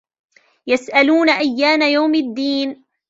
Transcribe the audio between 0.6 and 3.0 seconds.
يسألون أيان يوم الدين